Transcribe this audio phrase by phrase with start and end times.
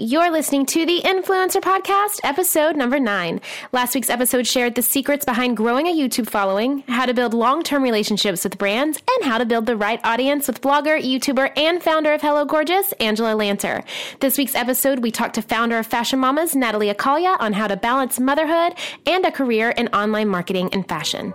[0.00, 3.40] You're listening to the Influencer Podcast, episode number nine.
[3.72, 7.64] Last week's episode shared the secrets behind growing a YouTube following, how to build long
[7.64, 11.82] term relationships with brands, and how to build the right audience with blogger, YouTuber, and
[11.82, 13.82] founder of Hello Gorgeous, Angela Lanter.
[14.20, 17.76] This week's episode, we talked to founder of Fashion Mamas, Natalie Alcala, on how to
[17.76, 18.74] balance motherhood
[19.04, 21.34] and a career in online marketing and fashion.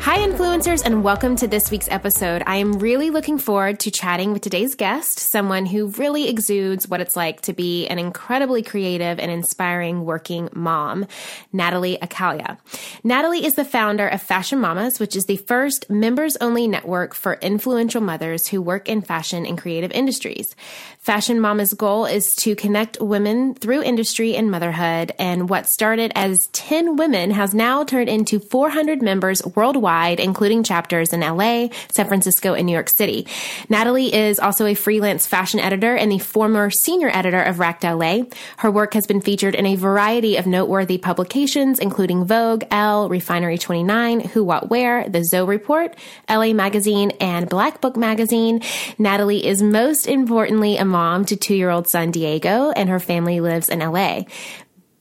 [0.00, 2.42] Hi, influencers, and welcome to this week's episode.
[2.46, 7.00] I am really looking forward to chatting with today's guest, someone who really exudes what
[7.00, 11.06] it's like to be an incredibly creative and inspiring working mom,
[11.52, 12.58] Natalie Alcala.
[13.02, 17.34] Natalie is the founder of Fashion Mamas, which is the first members only network for
[17.34, 20.54] influential mothers who work in fashion and creative industries.
[21.00, 26.48] Fashion Mama's goal is to connect women through industry and motherhood, and what started as
[26.52, 29.87] 10 women has now turned into 400 members worldwide,
[30.20, 33.26] including chapters in LA, San Francisco, and New York City.
[33.68, 38.24] Natalie is also a freelance fashion editor and the former senior editor of Racked LA.
[38.58, 43.58] Her work has been featured in a variety of noteworthy publications, including Vogue, Elle, Refinery
[43.58, 45.96] 29, Who What Wear, The Zoe Report,
[46.28, 48.62] LA Magazine, and Black Book Magazine.
[48.98, 53.40] Natalie is most importantly a mom to two year old son Diego, and her family
[53.40, 54.24] lives in LA.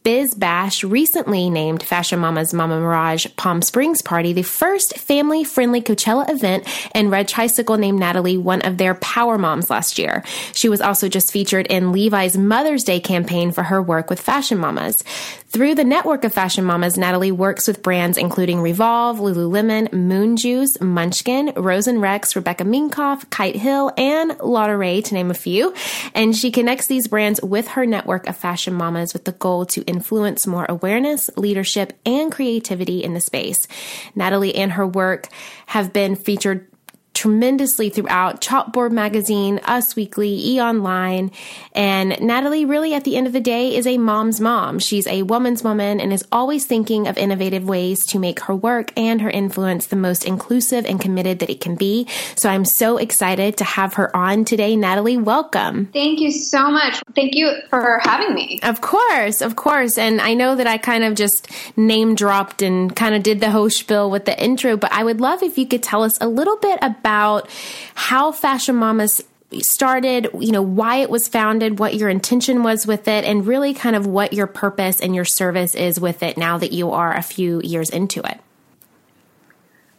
[0.08, 5.82] Biz Bash recently named Fashion Mama's Mama Mirage Palm Springs Party the first family friendly
[5.82, 10.24] Coachella event, and Red Tricycle named Natalie one of their power moms last year.
[10.54, 14.60] She was also just featured in Levi's Mother's Day campaign for her work with Fashion
[14.60, 15.04] Mamas.
[15.50, 20.80] Through the network of Fashion Mamas, Natalie works with brands including Revolve, Lululemon, Moon Juice,
[20.80, 25.73] Munchkin, Rose and Rex, Rebecca Minkoff, Kite Hill, and Ray, to name a few.
[26.14, 29.84] And she connects these brands with her network of Fashion Mamas with the goal to
[29.98, 33.68] influence more awareness, leadership, and creativity in the space.
[34.14, 35.28] Natalie and her work
[35.66, 36.68] have been featured
[37.17, 41.32] tremendously throughout Chalkboard Magazine, Us Weekly, E Online.
[41.73, 44.78] And Natalie, really, at the end of the day, is a mom's mom.
[44.78, 48.92] She's a woman's woman and is always thinking of innovative ways to make her work
[48.95, 52.08] and her influence the most inclusive and committed that it can be.
[52.36, 54.76] So I'm so excited to have her on today.
[54.76, 55.88] Natalie, welcome.
[55.88, 57.02] Thank you so much.
[57.16, 58.60] Thank you for having me.
[58.61, 59.98] Of course, of course.
[59.98, 63.49] And I know that I kind of just name dropped and kind of did the
[63.49, 66.28] whole spiel with the intro, but I would love if you could tell us a
[66.28, 67.50] little bit about about
[67.95, 69.23] how Fashion Mamas
[69.60, 73.73] started, you know, why it was founded, what your intention was with it, and really
[73.73, 77.16] kind of what your purpose and your service is with it now that you are
[77.16, 78.42] a few years into it.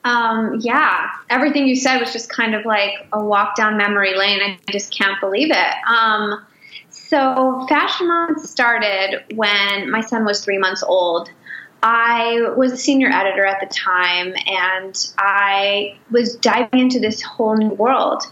[0.05, 4.41] Um, yeah, everything you said was just kind of like a walk down memory lane.
[4.43, 5.75] I just can't believe it.
[5.91, 6.45] Um,
[6.91, 11.31] so, Fashion Mom started when my son was three months old.
[11.83, 17.57] I was a senior editor at the time and I was diving into this whole
[17.57, 18.25] new world.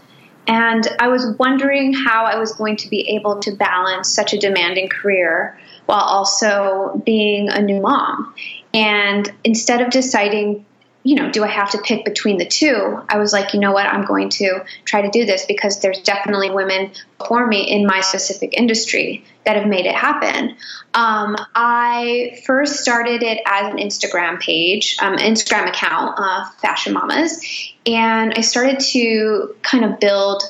[0.47, 4.37] And I was wondering how I was going to be able to balance such a
[4.37, 8.33] demanding career while also being a new mom.
[8.73, 10.65] And instead of deciding
[11.07, 13.01] you know, do I have to pick between the two?
[13.07, 16.01] I was like, you know what, I'm going to try to do this because there's
[16.01, 20.57] definitely women before me in my specific industry that have made it happen.
[20.93, 27.41] Um, I first started it as an Instagram page, um, Instagram account, uh, Fashion Mamas,
[27.85, 30.43] and I started to kind of build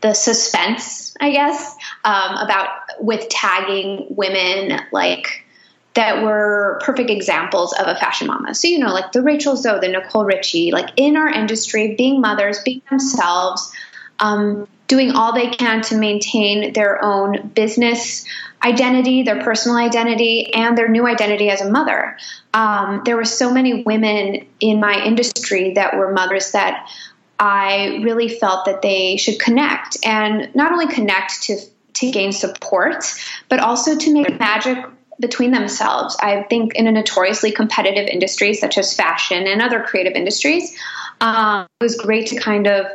[0.00, 2.68] the suspense, I guess, um, about
[3.00, 5.43] with tagging women like
[5.94, 8.54] that were perfect examples of a fashion mama.
[8.54, 12.20] So, you know, like the Rachel Zoe, the Nicole Richie, like in our industry, being
[12.20, 13.72] mothers, being themselves,
[14.18, 18.26] um, doing all they can to maintain their own business
[18.62, 22.16] identity, their personal identity, and their new identity as a mother.
[22.52, 26.88] Um, there were so many women in my industry that were mothers that
[27.38, 31.58] I really felt that they should connect and not only connect to
[31.94, 33.04] to gain support,
[33.48, 34.84] but also to make magic
[35.20, 36.16] between themselves.
[36.20, 40.76] I think in a notoriously competitive industry such as fashion and other creative industries,
[41.20, 42.86] um, it was great to kind of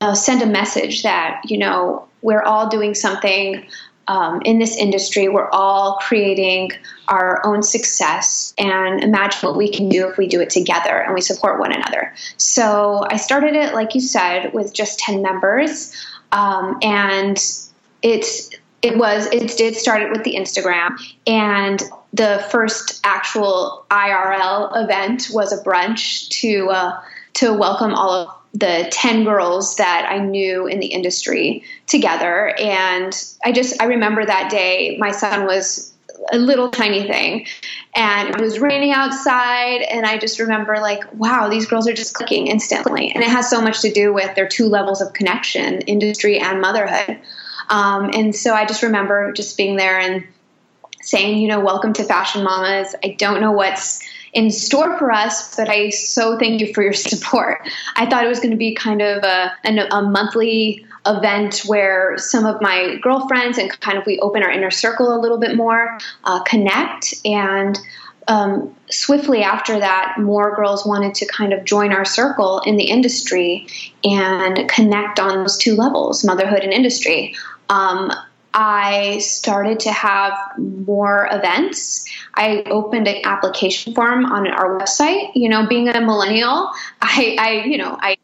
[0.00, 3.66] uh, send a message that you know we're all doing something
[4.08, 5.28] um, in this industry.
[5.28, 6.72] We're all creating
[7.08, 11.14] our own success and imagine what we can do if we do it together and
[11.14, 12.14] we support one another.
[12.36, 15.94] So I started it, like you said, with just 10 members.
[16.32, 17.38] Um, and
[18.02, 18.50] it's
[18.82, 21.82] it was it did start with the Instagram and
[22.12, 27.00] the first actual IRL event was a brunch to uh,
[27.34, 32.54] to welcome all of the 10 girls that I knew in the industry together.
[32.58, 33.12] And
[33.44, 35.92] I just, I remember that day, my son was
[36.32, 37.46] a little tiny thing
[37.94, 42.14] and it was raining outside and i just remember like wow these girls are just
[42.14, 45.80] clicking instantly and it has so much to do with their two levels of connection
[45.80, 47.18] industry and motherhood
[47.68, 50.24] um, and so i just remember just being there and
[51.00, 54.00] saying you know welcome to fashion mamas i don't know what's
[54.32, 57.68] in store for us, but I so thank you for your support.
[57.96, 62.46] I thought it was going to be kind of a, a, monthly event where some
[62.46, 65.98] of my girlfriends and kind of we open our inner circle a little bit more,
[66.24, 67.78] uh, connect, and
[68.28, 72.84] um, swiftly after that, more girls wanted to kind of join our circle in the
[72.84, 73.66] industry
[74.04, 77.34] and connect on those two levels, motherhood and industry.
[77.72, 78.12] Um,
[78.54, 82.06] I started to have more events.
[82.34, 85.30] I opened an application form on our website.
[85.34, 86.70] You know, being a millennial,
[87.00, 88.18] I, I you know, I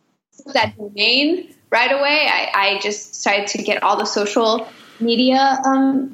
[0.53, 2.29] that domain right away.
[2.31, 4.69] I, I just decided to get all the social
[5.01, 6.13] media um,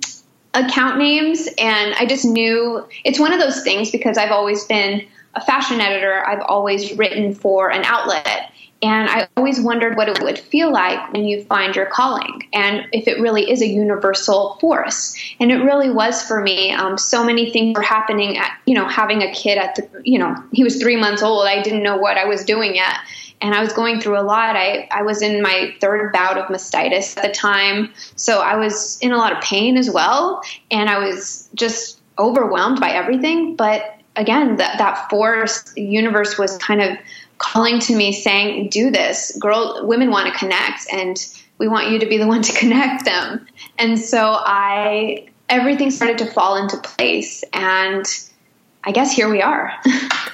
[0.55, 5.07] account names, and I just knew it's one of those things because I've always been
[5.35, 6.25] a fashion editor.
[6.25, 8.53] I've always written for an outlet,
[8.85, 12.87] and I always wondered what it would feel like when you find your calling and
[12.93, 15.17] if it really is a universal force.
[15.41, 16.71] And it really was for me.
[16.71, 20.19] Um, so many things were happening at, you know, having a kid at the, you
[20.19, 21.47] know, he was three months old.
[21.47, 22.97] I didn't know what I was doing yet.
[23.41, 24.55] And I was going through a lot.
[24.55, 27.91] I, I was in my third bout of mastitis at the time.
[28.17, 30.43] So I was in a lot of pain as well.
[30.71, 33.57] And I was just overwhelmed by everything.
[33.57, 36.99] But again, that, that force, universe was kind of
[37.39, 39.87] calling to me saying, "Do this, girl.
[39.87, 41.17] Women want to connect, and
[41.59, 43.47] we want you to be the one to connect them."
[43.79, 48.05] And so I, everything started to fall into place, and
[48.85, 49.73] I guess here we are.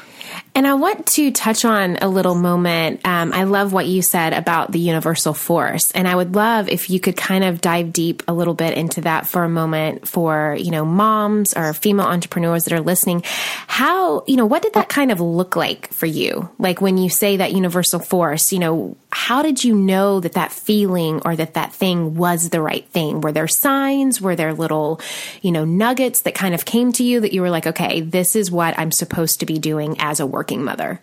[0.60, 3.00] And I want to touch on a little moment.
[3.06, 5.90] Um, I love what you said about the universal force.
[5.92, 9.00] And I would love if you could kind of dive deep a little bit into
[9.00, 13.22] that for a moment for, you know, moms or female entrepreneurs that are listening.
[13.68, 16.50] How, you know, what did that kind of look like for you?
[16.58, 20.52] Like when you say that universal force, you know, how did you know that that
[20.52, 23.22] feeling or that that thing was the right thing?
[23.22, 24.20] Were there signs?
[24.20, 25.00] Were there little,
[25.42, 28.36] you know, nuggets that kind of came to you that you were like, okay, this
[28.36, 31.00] is what I'm supposed to be doing as a mother?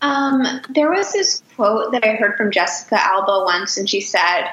[0.00, 4.48] Um, there was this quote that I heard from Jessica Alba once, and she said,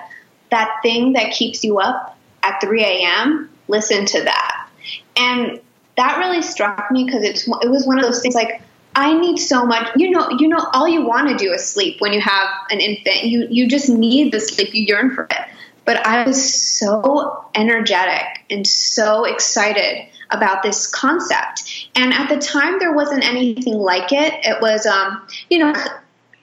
[0.51, 4.69] That thing that keeps you up at 3 a.m., listen to that.
[5.17, 5.59] And
[5.97, 8.61] that really struck me because it was one of those things like,
[8.95, 9.89] I need so much.
[9.95, 12.79] You know, you know, all you want to do is sleep when you have an
[12.79, 13.23] infant.
[13.23, 14.73] You you just need the sleep.
[14.73, 15.47] You yearn for it.
[15.85, 21.89] But I was so energetic and so excited about this concept.
[21.95, 24.33] And at the time, there wasn't anything like it.
[24.43, 25.73] It was, um, you know,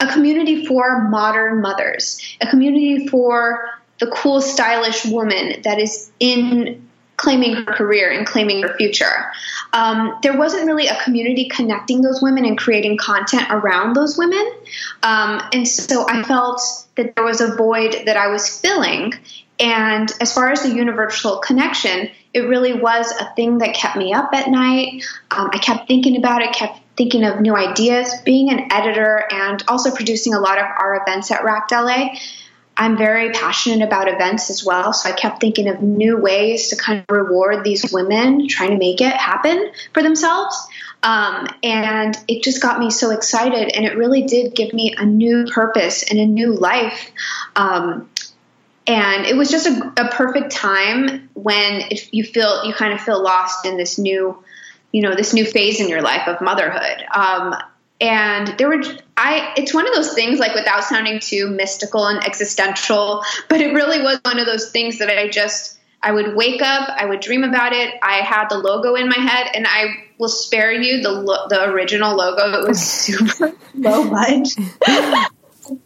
[0.00, 6.86] a community for modern mothers, a community for the cool, stylish woman that is in
[7.16, 9.32] claiming her career and claiming her future.
[9.72, 14.46] Um, there wasn't really a community connecting those women and creating content around those women.
[15.02, 16.60] Um, and so I felt
[16.96, 19.14] that there was a void that I was filling.
[19.58, 24.12] And as far as the universal connection, it really was a thing that kept me
[24.12, 25.02] up at night.
[25.30, 28.12] Um, I kept thinking about it, kept thinking of new ideas.
[28.26, 32.11] Being an editor and also producing a lot of our events at Racked LA,
[32.76, 34.92] I'm very passionate about events as well.
[34.92, 38.76] So I kept thinking of new ways to kind of reward these women trying to
[38.76, 40.58] make it happen for themselves.
[41.02, 43.75] Um, and it just got me so excited.
[43.75, 47.12] And it really did give me a new purpose and a new life.
[47.54, 48.11] Um,
[48.87, 53.23] and it was just a, a perfect time when you feel you kind of feel
[53.23, 54.37] lost in this new
[54.93, 57.05] you know this new phase in your life of motherhood.
[57.14, 57.55] Um,
[58.00, 58.83] and there were
[59.16, 63.73] i it's one of those things like without sounding too mystical and existential but it
[63.73, 67.21] really was one of those things that i just i would wake up i would
[67.21, 67.95] dream about it.
[68.02, 71.64] I had the logo in my head and i will spare you the lo- the
[71.71, 72.62] original logo.
[72.62, 74.62] It was super low budget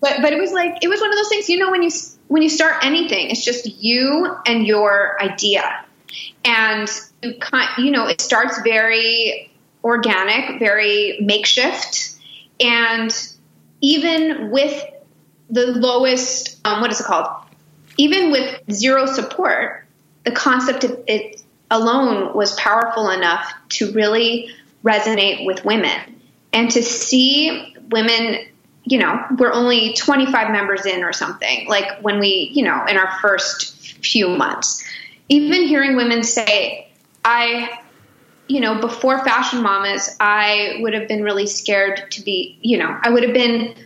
[0.01, 1.91] but but it was like it was one of those things you know when you
[2.31, 5.85] when you start anything it's just you and your idea
[6.45, 6.89] and
[7.23, 7.35] you,
[7.79, 9.51] you know it starts very
[9.83, 12.17] organic, very makeshift,
[12.61, 13.11] and
[13.81, 14.85] even with
[15.49, 17.27] the lowest, um, what is it called?
[17.97, 19.87] Even with zero support,
[20.25, 24.51] the concept of it alone was powerful enough to really
[24.85, 26.21] resonate with women.
[26.53, 28.47] And to see women,
[28.85, 32.97] you know, we're only 25 members in or something, like when we, you know, in
[32.97, 34.85] our first few months,
[35.29, 36.91] even hearing women say,
[37.25, 37.81] I
[38.51, 42.99] you know, before Fashion Mamas, I would have been really scared to be, you know,
[43.01, 43.77] I would have been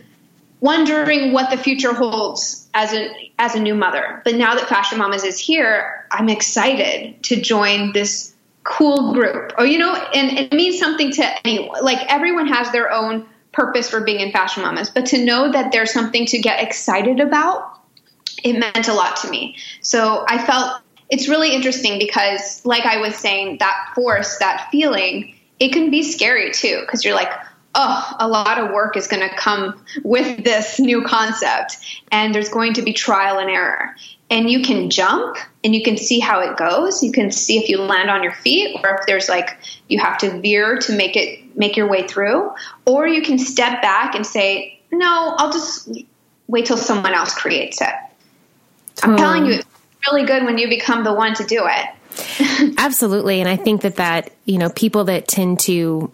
[0.59, 4.23] wondering what the future holds as a as a new mother.
[4.25, 8.33] But now that Fashion Mamas is here, I'm excited to join this
[8.63, 9.53] cool group.
[9.59, 11.83] Or you know, and it means something to anyone.
[11.83, 15.71] Like everyone has their own purpose for being in Fashion Mamas, but to know that
[15.71, 17.79] there's something to get excited about,
[18.43, 19.55] it meant a lot to me.
[19.81, 25.35] So I felt it's really interesting because, like I was saying, that force, that feeling,
[25.59, 27.31] it can be scary too because you're like,
[27.75, 31.77] oh, a lot of work is going to come with this new concept,
[32.11, 33.95] and there's going to be trial and error.
[34.31, 37.03] And you can jump and you can see how it goes.
[37.03, 39.55] You can see if you land on your feet or if there's like
[39.87, 42.51] you have to veer to make it make your way through,
[42.85, 45.89] or you can step back and say, no, I'll just
[46.47, 47.93] wait till someone else creates it.
[49.03, 49.67] I'm telling you, it's
[50.09, 52.75] really good when you become the one to do it.
[52.77, 53.41] Absolutely.
[53.41, 56.09] And I think that that, you know, people that tend to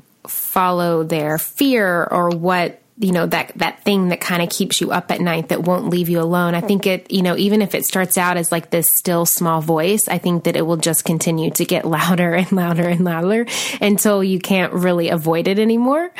[0.51, 4.91] follow their fear or what you know that that thing that kind of keeps you
[4.91, 7.73] up at night that won't leave you alone i think it you know even if
[7.73, 11.05] it starts out as like this still small voice i think that it will just
[11.05, 13.45] continue to get louder and louder and louder
[13.79, 16.11] until you can't really avoid it anymore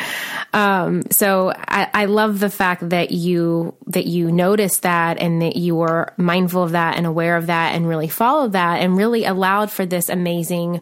[0.53, 5.55] um, so I, I love the fact that you that you notice that and that
[5.55, 9.25] you were mindful of that and aware of that and really followed that and really
[9.25, 10.81] allowed for this amazing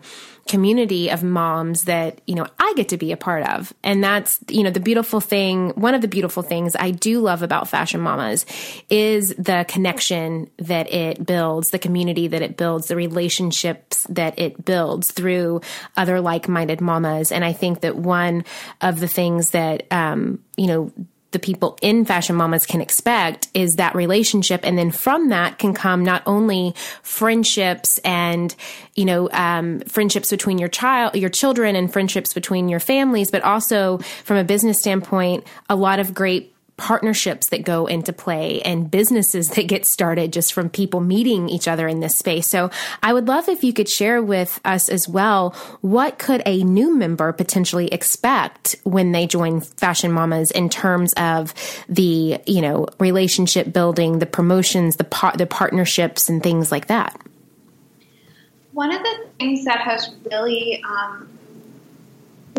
[0.49, 3.71] community of moms that, you know, I get to be a part of.
[3.83, 7.41] And that's, you know, the beautiful thing, one of the beautiful things I do love
[7.41, 8.45] about Fashion Mamas
[8.91, 14.63] is the connection that it builds, the community that it builds, the relationships that it
[14.63, 15.61] builds through
[15.97, 17.31] other like minded mamas.
[17.31, 18.45] And I think that one
[18.81, 20.93] of the things that, um, you know,
[21.31, 24.61] the people in Fashion Mamas can expect is that relationship.
[24.63, 28.55] And then from that can come not only friendships and,
[28.95, 33.43] you know, um, friendships between your child, your children and friendships between your families, but
[33.43, 38.89] also from a business standpoint, a lot of great partnerships that go into play and
[38.89, 42.47] businesses that get started just from people meeting each other in this space.
[42.47, 42.71] So
[43.03, 46.95] I would love if you could share with us as well what could a new
[46.95, 51.53] member potentially expect when they join Fashion Mamas in terms of
[51.89, 57.19] the, you know, relationship building, the promotions, the par- the partnerships and things like that.
[58.71, 61.38] One of the things that has really um,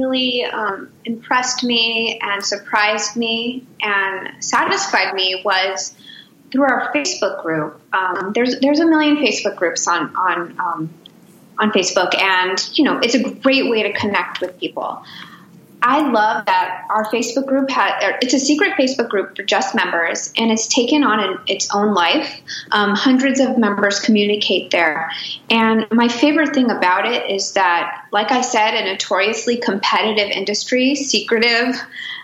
[0.00, 5.94] really um, impressed me and surprised me and satisfied me was
[6.50, 7.80] through our Facebook group.
[7.92, 10.90] Um, there's there's a million Facebook groups on on um,
[11.58, 15.02] on Facebook, and you know it's a great way to connect with people.
[15.82, 20.32] I love that our Facebook group had, it's a secret Facebook group for just members
[20.36, 22.40] and it's taken on an, its own life.
[22.70, 25.10] Um, hundreds of members communicate there.
[25.48, 30.94] And my favorite thing about it is that, like I said, a notoriously competitive industry,
[30.94, 31.80] secretive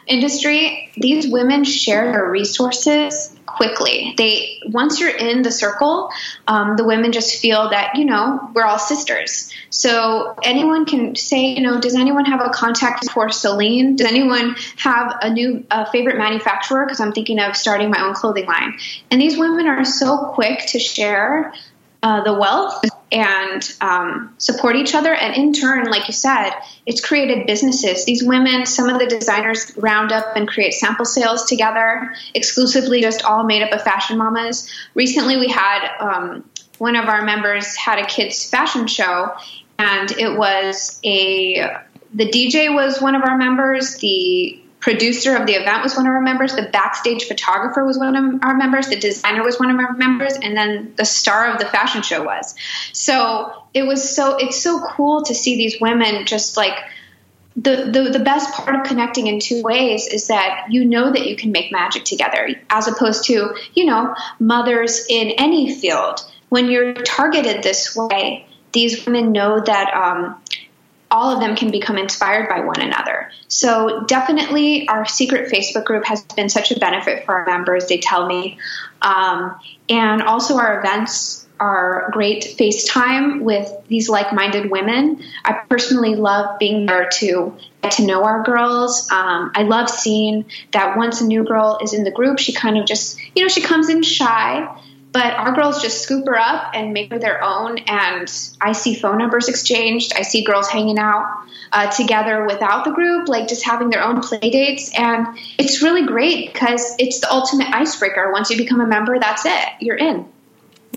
[0.07, 4.15] industry, these women share their resources quickly.
[4.17, 6.11] They once you're in the circle,
[6.47, 9.53] um, the women just feel that you know we're all sisters.
[9.71, 13.97] So anyone can say, you know, does anyone have a contact for Celine?
[13.97, 16.85] Does anyone have a new uh, favorite manufacturer?
[16.85, 18.79] Because I'm thinking of starting my own clothing line.
[19.11, 21.53] And these women are so quick to share
[22.03, 25.15] uh, the wealth and um, support each other.
[25.15, 26.51] And in turn, like you said,
[26.87, 28.05] it's created businesses.
[28.05, 33.25] These women, some of the designers round up and create sample sales together, exclusively just
[33.25, 34.69] all made up of fashion mamas.
[34.95, 36.49] Recently, we had um,
[36.79, 39.33] one of our members had a kids' fashion show,
[39.79, 41.77] and it was a
[42.15, 43.97] the DJ was one of our members.
[43.97, 48.15] The producer of the event was one of our members, the backstage photographer was one
[48.15, 51.59] of our members, the designer was one of our members, and then the star of
[51.59, 52.55] the fashion show was.
[52.93, 56.79] So it was so it's so cool to see these women just like
[57.57, 61.27] the, the, the best part of connecting in two ways is that you know that
[61.27, 66.21] you can make magic together as opposed to, you know, mothers in any field.
[66.49, 70.41] When you're targeted this way, these women know that um,
[71.11, 73.31] all of them can become inspired by one another.
[73.49, 77.87] So definitely, our secret Facebook group has been such a benefit for our members.
[77.87, 78.59] They tell me,
[79.03, 79.59] um,
[79.89, 85.23] and also our events are great FaceTime with these like-minded women.
[85.45, 89.11] I personally love being there to get to know our girls.
[89.11, 92.77] Um, I love seeing that once a new girl is in the group, she kind
[92.77, 94.69] of just, you know, she comes in shy
[95.17, 97.79] but our girls just scoop her up and make her their own.
[97.79, 98.31] And
[98.61, 100.13] I see phone numbers exchanged.
[100.15, 101.25] I see girls hanging out
[101.73, 104.93] uh, together without the group, like just having their own play dates.
[104.95, 108.31] And it's really great because it's the ultimate icebreaker.
[108.31, 109.69] Once you become a member, that's it.
[109.81, 110.29] You're in.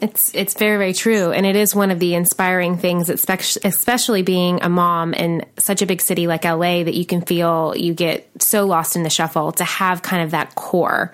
[0.01, 4.61] It's it's very very true, and it is one of the inspiring things, especially being
[4.61, 8.29] a mom in such a big city like LA, that you can feel you get
[8.41, 9.53] so lost in the shuffle.
[9.53, 11.13] To have kind of that core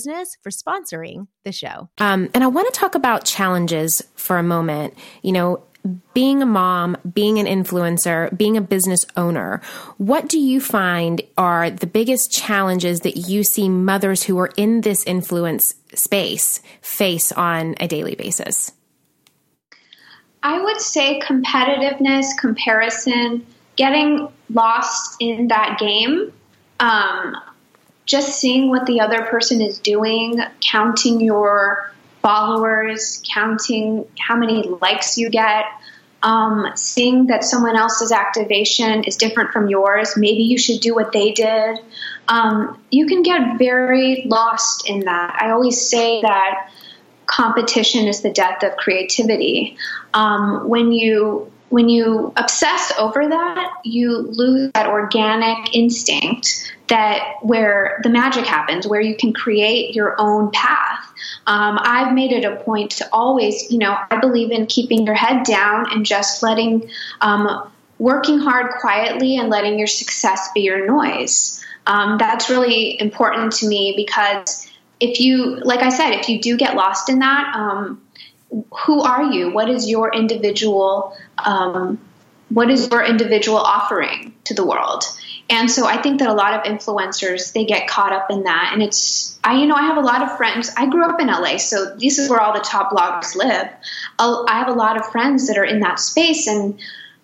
[0.00, 1.90] Business for sponsoring the show.
[1.98, 4.94] Um, and I want to talk about challenges for a moment.
[5.20, 5.62] You know,
[6.14, 9.60] being a mom, being an influencer, being a business owner,
[9.98, 14.80] what do you find are the biggest challenges that you see mothers who are in
[14.80, 18.72] this influence space face on a daily basis?
[20.42, 23.44] I would say competitiveness, comparison,
[23.76, 26.32] getting lost in that game.
[26.78, 27.36] Um,
[28.10, 35.16] just seeing what the other person is doing, counting your followers, counting how many likes
[35.16, 35.66] you get,
[36.24, 40.16] um, seeing that someone else's activation is different from yours.
[40.16, 41.78] Maybe you should do what they did.
[42.26, 45.38] Um, you can get very lost in that.
[45.40, 46.68] I always say that
[47.26, 49.78] competition is the death of creativity.
[50.14, 58.00] Um, when you when you obsess over that, you lose that organic instinct that where
[58.02, 61.12] the magic happens, where you can create your own path.
[61.46, 65.14] Um, I've made it a point to always, you know, I believe in keeping your
[65.14, 70.86] head down and just letting, um, working hard quietly and letting your success be your
[70.86, 71.64] noise.
[71.86, 76.56] Um, that's really important to me because if you, like I said, if you do
[76.56, 78.02] get lost in that, um,
[78.84, 79.50] who are you?
[79.52, 82.00] What is your individual um,
[82.50, 85.04] what is your individual offering to the world?
[85.48, 88.70] And so I think that a lot of influencers they get caught up in that,
[88.72, 90.70] and it's I you know I have a lot of friends.
[90.76, 93.68] I grew up in LA, so this is where all the top bloggers live.
[94.18, 96.78] I have a lot of friends that are in that space, and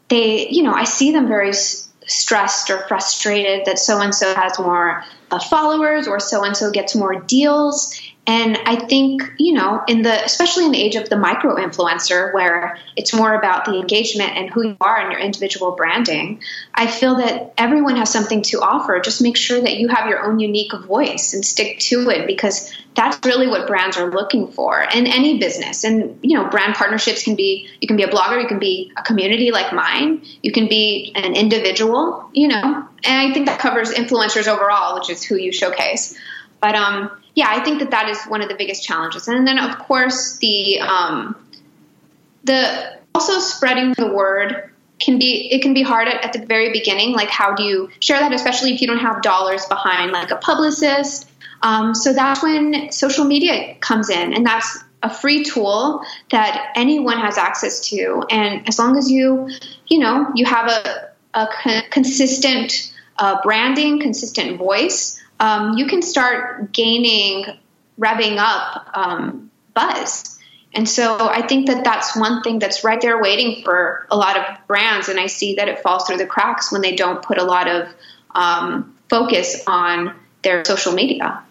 [0.09, 4.59] they you know I see them very stressed or frustrated that so and so has
[4.59, 9.85] more uh, followers or so and so gets more deals and I think, you know,
[9.87, 13.79] in the especially in the age of the micro influencer where it's more about the
[13.79, 16.43] engagement and who you are and your individual branding,
[16.75, 18.99] I feel that everyone has something to offer.
[18.99, 22.75] Just make sure that you have your own unique voice and stick to it because
[22.97, 25.85] that's really what brands are looking for in any business.
[25.85, 28.93] And, you know, brand partnerships can be you can be a blogger, you can be
[28.97, 32.89] a community like mine, you can be an individual, you know.
[33.05, 36.19] And I think that covers influencers overall, which is who you showcase.
[36.61, 39.29] But um yeah, I think that that is one of the biggest challenges.
[39.29, 41.37] And then, of course, the um,
[42.44, 46.72] the also spreading the word can be it can be hard at, at, the very
[46.72, 47.12] beginning.
[47.12, 50.37] Like, how do you share that, especially if you don't have dollars behind, like a
[50.37, 51.29] publicist?
[51.62, 57.18] Um, so that's when social media comes in, and that's a free tool that anyone
[57.18, 58.25] has access to.
[58.31, 59.51] And as long as you,
[59.88, 61.49] you know, you have a, a
[61.90, 67.46] consistent uh, branding, consistent voice, um, you can start gaining,
[67.99, 70.38] revving up um, buzz.
[70.72, 74.37] And so I think that that's one thing that's right there waiting for a lot
[74.37, 75.09] of brands.
[75.09, 77.68] And I see that it falls through the cracks when they don't put a lot
[77.68, 77.88] of
[78.35, 81.42] um, focus on their social media.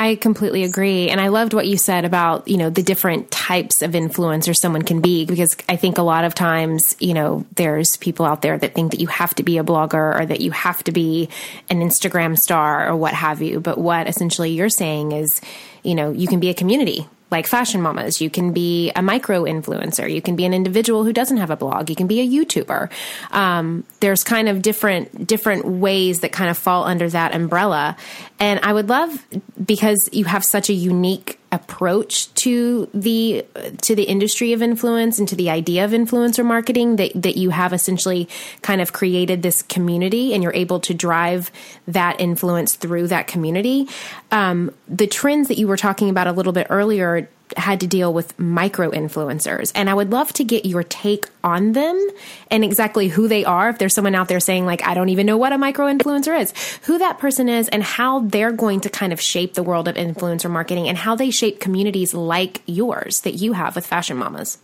[0.00, 1.08] I completely agree.
[1.08, 4.82] And I loved what you said about, you know, the different types of influencer someone
[4.82, 8.56] can be, because I think a lot of times, you know, there's people out there
[8.56, 11.28] that think that you have to be a blogger or that you have to be
[11.68, 13.58] an Instagram star or what have you.
[13.58, 15.40] But what essentially you're saying is,
[15.82, 18.20] you know, you can be a community like fashion mamas.
[18.20, 20.10] You can be a micro influencer.
[20.10, 21.90] You can be an individual who doesn't have a blog.
[21.90, 22.90] You can be a YouTuber.
[23.32, 27.96] Um, there's kind of different different ways that kind of fall under that umbrella.
[28.38, 29.26] And I would love
[29.64, 33.44] because you have such a unique approach to the
[33.80, 37.50] to the industry of influence and to the idea of influencer marketing that that you
[37.50, 38.28] have essentially
[38.60, 41.50] kind of created this community and you're able to drive
[41.86, 43.88] that influence through that community.
[44.30, 48.12] Um, the trends that you were talking about a little bit earlier had to deal
[48.12, 49.72] with micro influencers.
[49.74, 52.08] And I would love to get your take on them
[52.50, 53.70] and exactly who they are.
[53.70, 56.38] If there's someone out there saying, like, I don't even know what a micro influencer
[56.38, 56.52] is,
[56.86, 59.94] who that person is, and how they're going to kind of shape the world of
[59.96, 64.58] influencer marketing and how they shape communities like yours that you have with Fashion Mamas.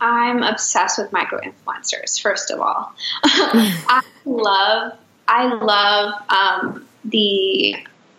[0.00, 2.92] I'm obsessed with micro influencers, first of all.
[3.24, 4.92] I love,
[5.26, 7.76] I love um, the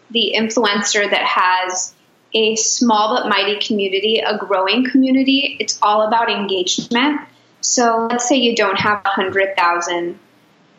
[0.09, 1.93] the influencer that has
[2.37, 5.57] a small but mighty community, a growing community.
[5.59, 7.21] It's all about engagement.
[7.61, 10.19] So let's say you don't have 100,000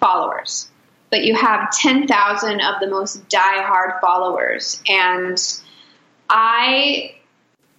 [0.01, 0.68] followers,
[1.11, 4.81] but you have 10,000 of the most die-hard followers.
[4.88, 5.38] And
[6.31, 7.16] I,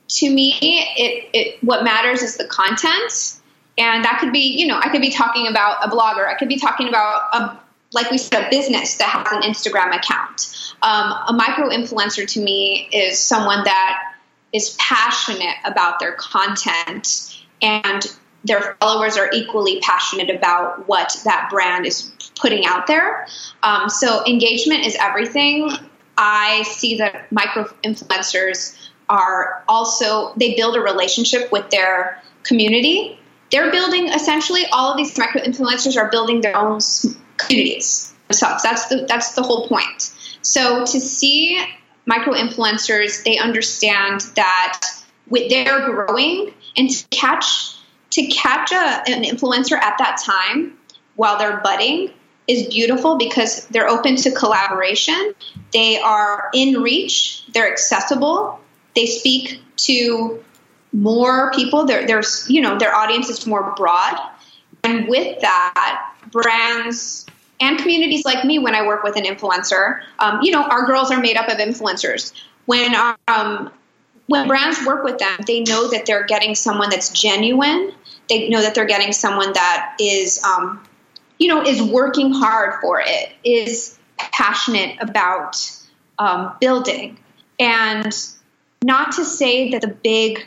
[0.10, 3.40] to me, it, it, what matters is the content.
[3.78, 6.28] And that could be, you know, I could be talking about a blogger.
[6.28, 7.60] I could be talking about a
[7.94, 10.69] like we said, a business that has an Instagram account.
[10.82, 14.16] Um, a micro influencer to me is someone that
[14.54, 18.06] is passionate about their content and
[18.44, 23.28] their followers are equally passionate about what that brand is putting out there.
[23.64, 25.72] Um, so engagement is everything.
[26.18, 28.76] I see that micro influencers
[29.10, 33.20] are also, they build a relationship with their community.
[33.52, 36.80] They're building essentially all of these micro influencers are building their own
[37.38, 38.64] communities themselves.
[38.64, 40.14] That's the that's the whole point.
[40.42, 41.64] So to see
[42.06, 44.82] micro influencers, they understand that
[45.28, 47.76] with they're growing and to catch
[48.12, 50.78] to catch a, an influencer at that time
[51.16, 52.12] while they're budding
[52.48, 55.36] is beautiful because they're open to collaboration.
[55.72, 57.46] They are in reach.
[57.54, 58.60] They're accessible.
[58.96, 60.44] They speak to
[60.92, 61.86] more people.
[61.86, 64.20] Their, you know, their audience is more broad.
[64.84, 67.28] And with that, brands
[67.60, 70.02] and communities like me when I work with an influencer.
[70.20, 72.34] Um, you know, our girls are made up of influencers.
[72.66, 72.96] When
[73.28, 73.72] um,
[74.28, 77.94] when brands work with them, they know that they're getting someone that's genuine.
[78.30, 80.86] They know that they're getting someone that is, um,
[81.40, 85.58] you know, is working hard for it, is passionate about
[86.20, 87.18] um, building,
[87.60, 88.16] and
[88.84, 90.46] not to say that the big,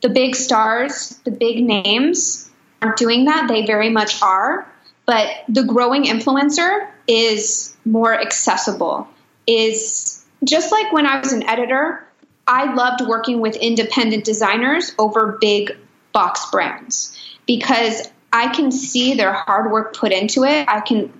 [0.00, 3.46] the big stars, the big names aren't doing that.
[3.46, 4.66] They very much are
[5.06, 9.08] but the growing influencer is more accessible.
[9.46, 12.04] Is just like when I was an editor,
[12.46, 15.76] I loved working with independent designers over big
[16.12, 17.16] box brands
[17.46, 20.68] because I can see their hard work put into it.
[20.68, 21.12] I can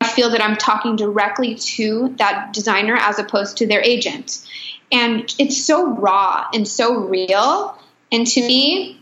[0.00, 4.46] I feel that I'm talking directly to that designer as opposed to their agent.
[4.92, 7.78] And it's so raw and so real.
[8.12, 9.00] And to me,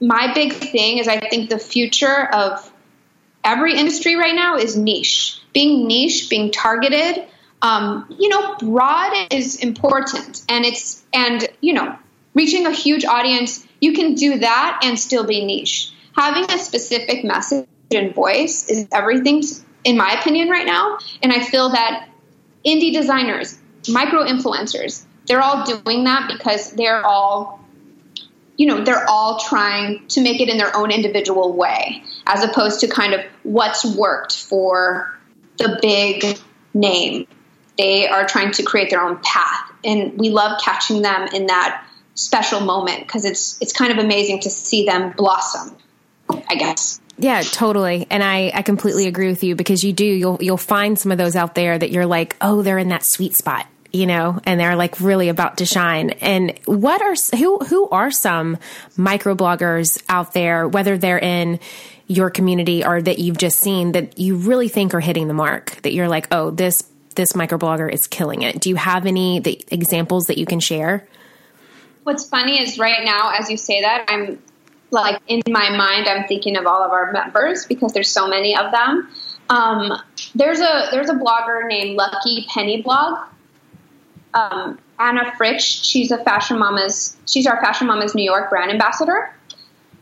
[0.00, 2.70] my big thing is I think the future of
[3.48, 5.40] every industry right now is niche.
[5.54, 7.24] Being niche, being targeted,
[7.62, 11.96] um, you know, broad is important, and it's and you know,
[12.34, 13.66] reaching a huge audience.
[13.80, 15.92] You can do that and still be niche.
[16.14, 19.42] Having a specific message and voice is everything,
[19.84, 20.98] in my opinion, right now.
[21.22, 22.08] And I feel that
[22.66, 23.58] indie designers,
[23.88, 27.60] micro influencers, they're all doing that because they're all
[28.58, 32.80] you know, they're all trying to make it in their own individual way, as opposed
[32.80, 35.16] to kind of what's worked for
[35.58, 36.38] the big
[36.74, 37.26] name.
[37.78, 41.84] They are trying to create their own path, and we love catching them in that
[42.14, 45.76] special moment because it's it's kind of amazing to see them blossom.
[46.50, 47.00] I guess.
[47.16, 48.06] Yeah, totally.
[48.10, 51.18] And I, I completely agree with you because you do, you'll, you'll find some of
[51.18, 54.60] those out there that you're like, oh, they're in that sweet spot you know, and
[54.60, 56.10] they're like really about to shine.
[56.10, 58.58] And what are who who are some
[58.96, 61.58] microbloggers out there, whether they're in
[62.06, 65.80] your community or that you've just seen that you really think are hitting the mark?
[65.82, 66.82] That you're like, oh, this
[67.14, 68.60] this microblogger is killing it.
[68.60, 71.06] Do you have any the examples that you can share?
[72.04, 74.42] What's funny is right now, as you say that, I'm
[74.90, 78.56] like in my mind, I'm thinking of all of our members because there's so many
[78.56, 79.08] of them.
[79.50, 79.98] Um,
[80.34, 83.28] there's a there's a blogger named Lucky Penny Blog
[84.38, 85.84] um, Anna Fritsch.
[85.84, 87.16] She's a Fashion Mamas.
[87.26, 89.34] She's our Fashion Mamas New York brand ambassador,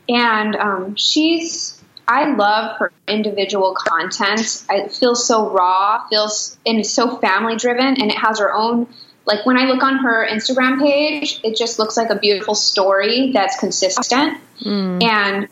[0.07, 1.73] and um, she's.
[2.09, 4.63] I love her individual content.
[4.69, 8.87] It feels so raw, feels and it's so family driven, and it has her own.
[9.25, 13.31] Like when I look on her Instagram page, it just looks like a beautiful story
[13.33, 14.37] that's consistent.
[14.61, 15.03] Mm.
[15.03, 15.49] And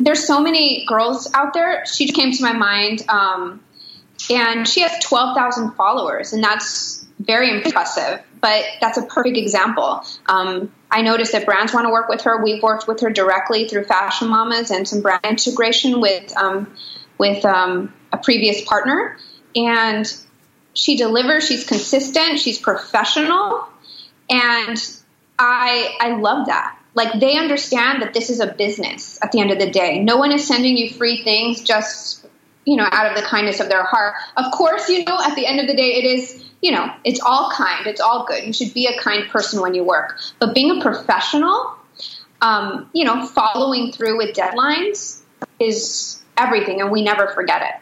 [0.00, 1.84] there's so many girls out there.
[1.84, 3.04] She came to my mind.
[3.10, 3.60] Um,
[4.30, 8.20] and she has 12,000 followers, and that's very impressive.
[8.40, 10.04] But that's a perfect example.
[10.26, 12.42] Um, I noticed that brands want to work with her.
[12.42, 16.72] We've worked with her directly through Fashion Mamas and some brand integration with um,
[17.18, 19.18] with um, a previous partner,
[19.54, 20.10] and
[20.74, 21.46] she delivers.
[21.46, 22.38] She's consistent.
[22.38, 23.68] She's professional,
[24.30, 24.78] and
[25.38, 26.78] I I love that.
[26.94, 30.02] Like they understand that this is a business at the end of the day.
[30.02, 32.26] No one is sending you free things just
[32.64, 34.14] you know out of the kindness of their heart.
[34.36, 37.20] Of course, you know at the end of the day it is you know it's
[37.20, 37.86] all kind.
[37.86, 38.44] It's all good.
[38.44, 40.18] You should be a kind person when you work.
[40.38, 41.74] But being a professional,
[42.40, 45.20] um, you know, following through with deadlines
[45.60, 47.80] is everything, and we never forget it.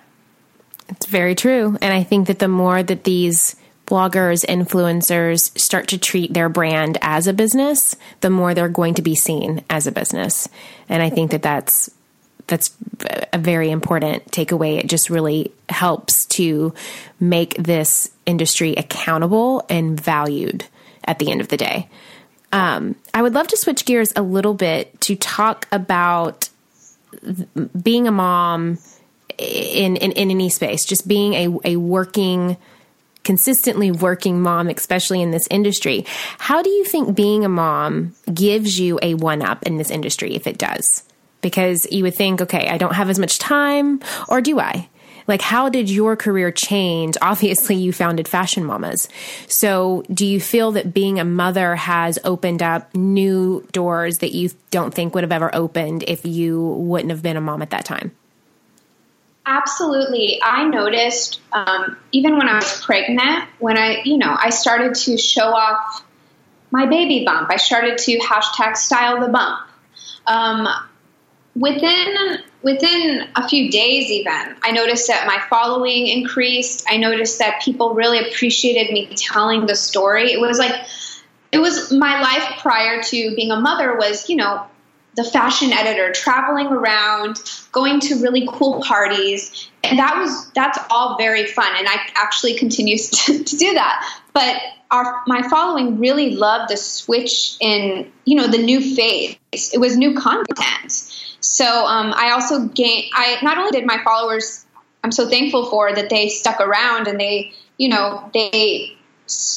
[0.89, 1.77] It's very true.
[1.81, 6.99] And I think that the more that these bloggers, influencers start to treat their brand
[7.01, 10.49] as a business, the more they're going to be seen as a business.
[10.89, 11.91] And I think that that's
[12.47, 12.75] that's
[13.33, 14.79] a very important takeaway.
[14.79, 16.75] It just really helps to
[17.19, 20.65] make this industry accountable and valued
[21.05, 21.89] at the end of the day.
[22.53, 26.49] Um, I would love to switch gears a little bit to talk about
[27.83, 28.79] being a mom
[29.39, 32.57] in, in, in any space, just being a, a working,
[33.25, 36.05] consistently working mom, especially in this industry.
[36.39, 40.35] How do you think being a mom gives you a one up in this industry,
[40.35, 41.03] if it does?
[41.47, 44.89] Because you would think, okay, I don't have as much time, or do I?
[45.29, 47.17] Like, how did your career change?
[47.23, 49.09] Obviously, you founded Fashion Mamas.
[49.47, 54.51] So, do you feel that being a mother has opened up new doors that you
[54.73, 57.85] don't think would have ever opened if you wouldn't have been a mom at that
[57.85, 58.11] time?
[59.47, 60.41] Absolutely.
[60.43, 65.17] I noticed um, even when I was pregnant, when I, you know, I started to
[65.17, 66.05] show off
[66.73, 67.51] my baby bump.
[67.53, 69.61] I started to hashtag style the bump.
[70.27, 70.67] Um,
[71.57, 76.85] within within a few days, even I noticed that my following increased.
[76.89, 80.33] I noticed that people really appreciated me telling the story.
[80.33, 80.87] It was like
[81.53, 84.67] it was my life prior to being a mother was, you know,
[85.15, 87.41] the fashion editor, traveling around,
[87.73, 89.71] going to really cool parties.
[89.83, 94.21] And that was that's all very fun and I actually continues to, to do that.
[94.35, 94.57] But
[94.91, 99.37] our my following really loved the switch in, you know, the new phase.
[99.53, 101.06] It was new content.
[101.57, 104.67] So um, I also gained I not only did my followers
[105.03, 108.95] I'm so thankful for that they stuck around and they, you know, they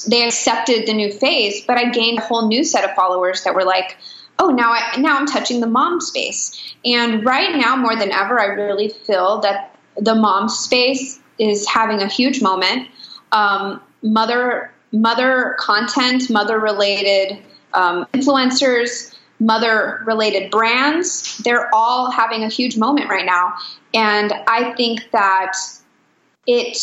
[0.08, 3.54] they accepted the new phase, but I gained a whole new set of followers that
[3.54, 3.98] were like,
[4.38, 6.76] oh, now I now I'm touching the mom space.
[6.86, 12.00] And right now, more than ever, I really feel that the mom space is having
[12.00, 12.88] a huge moment.
[13.34, 17.40] Um, mother mother content, mother related
[17.74, 23.56] um, influencers, mother related brands, they're all having a huge moment right now.
[23.94, 25.56] And I think that
[26.46, 26.78] it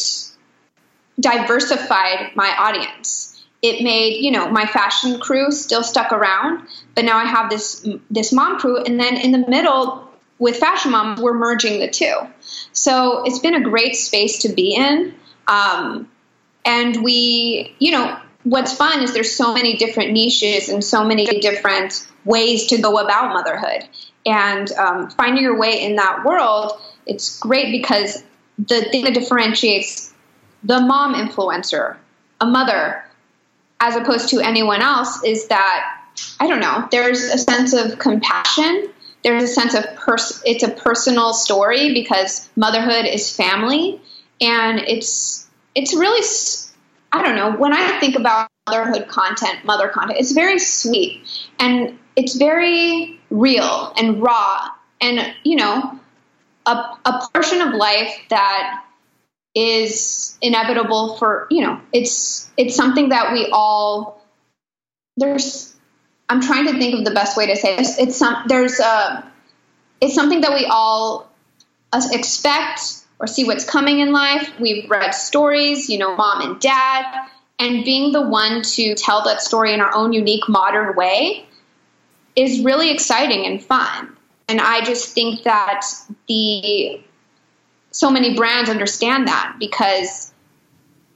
[1.19, 3.33] diversified my audience.
[3.63, 7.89] It made you know my fashion crew still stuck around but now i have this
[8.11, 8.83] this mom crew.
[8.83, 12.15] And then in the middle with fashion mom we're merging the two.
[12.73, 15.15] So it's been a great space to be in.
[15.49, 16.11] Um,
[16.65, 21.27] and we you know what's fun is there's so many different niches and so many
[21.41, 23.89] different ways to go about motherhood
[24.25, 26.73] and um, finding your way in that world
[27.07, 28.23] it's great because
[28.59, 30.13] the thing that differentiates
[30.63, 31.97] the mom influencer
[32.41, 33.05] a mother
[33.81, 35.97] as opposed to anyone else is that
[36.41, 36.89] I don't know.
[36.91, 38.91] There's a sense of compassion.
[39.23, 44.01] There's a sense of pers- it's a personal story because motherhood is family,
[44.41, 46.23] and it's it's really
[47.17, 47.53] I don't know.
[47.53, 51.23] When I think about motherhood content, mother content, it's very sweet
[51.59, 54.69] and it's very real and raw,
[55.01, 55.99] and you know,
[56.67, 58.83] a a portion of life that
[59.55, 64.23] is inevitable for you know it's it's something that we all
[65.17, 65.75] there's
[66.29, 69.33] i'm trying to think of the best way to say this it's some there's a
[70.03, 71.31] it's something that we all
[72.13, 77.29] expect or see what's coming in life we've read stories you know mom and dad
[77.59, 81.47] and being the one to tell that story in our own unique modern way
[82.35, 84.17] is really exciting and fun
[84.49, 85.83] and i just think that
[86.29, 87.01] the
[87.91, 90.33] so many brands understand that because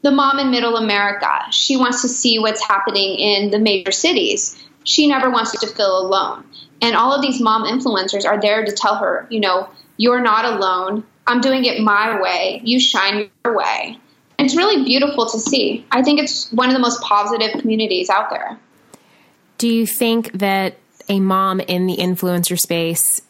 [0.02, 4.58] the mom in middle America, she wants to see what's happening in the major cities.
[4.84, 6.44] She never wants to feel alone.
[6.80, 10.46] And all of these mom influencers are there to tell her, you know, you're not
[10.46, 11.04] alone.
[11.26, 12.60] I'm doing it my way.
[12.64, 13.98] You shine your way.
[14.38, 15.86] And it's really beautiful to see.
[15.90, 18.58] I think it's one of the most positive communities out there.
[19.58, 20.76] Do you think that
[21.08, 23.20] a mom in the influencer space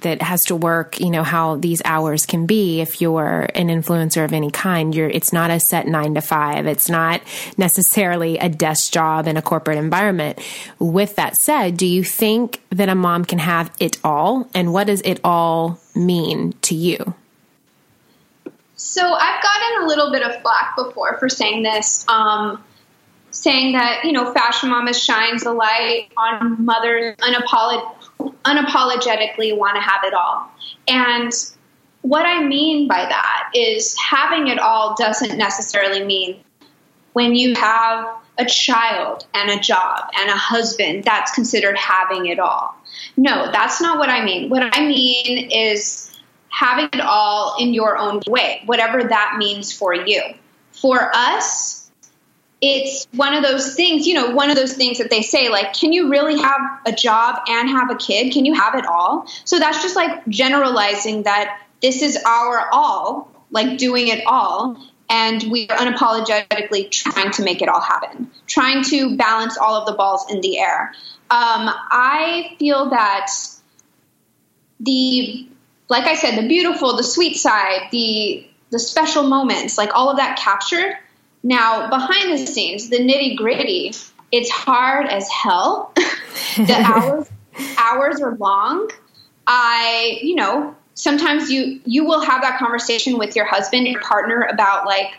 [0.00, 4.24] that has to work, you know, how these hours can be if you're an influencer
[4.24, 4.94] of any kind.
[4.94, 6.66] You're, it's not a set nine to five.
[6.66, 7.22] It's not
[7.56, 10.38] necessarily a desk job in a corporate environment.
[10.78, 14.48] With that said, do you think that a mom can have it all?
[14.54, 17.14] And what does it all mean to you?
[18.76, 22.06] So I've gotten a little bit of flack before for saying this.
[22.08, 22.62] Um,
[23.36, 29.80] saying that you know fashion mama shines a light on mothers unapolog- unapologetically want to
[29.80, 30.50] have it all.
[30.88, 31.32] And
[32.06, 36.38] what i mean by that is having it all doesn't necessarily mean
[37.14, 38.06] when you have
[38.38, 42.76] a child and a job and a husband that's considered having it all.
[43.16, 44.50] No that's not what i mean.
[44.50, 46.16] What i mean is
[46.48, 50.22] having it all in your own way whatever that means for you.
[50.72, 51.85] For us
[52.66, 55.72] it's one of those things, you know, one of those things that they say, like,
[55.72, 58.32] can you really have a job and have a kid?
[58.32, 59.26] Can you have it all?
[59.44, 64.76] So that's just like generalizing that this is our all, like doing it all.
[65.08, 69.86] And we are unapologetically trying to make it all happen, trying to balance all of
[69.86, 70.92] the balls in the air.
[71.30, 73.30] Um, I feel that
[74.80, 75.48] the,
[75.88, 80.16] like I said, the beautiful, the sweet side, the the special moments, like all of
[80.16, 80.96] that captured
[81.46, 83.92] now, behind the scenes, the nitty gritty,
[84.32, 85.92] it's hard as hell.
[86.56, 87.30] the hours
[87.78, 88.90] hours are long.
[89.46, 94.40] I, you know, sometimes you you will have that conversation with your husband, your partner
[94.40, 95.14] about like